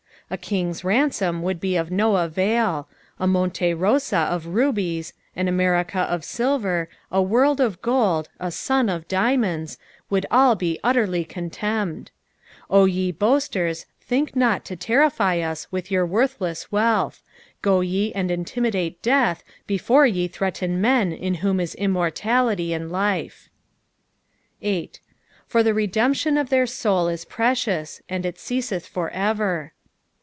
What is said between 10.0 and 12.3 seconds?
would all be utterly contemned,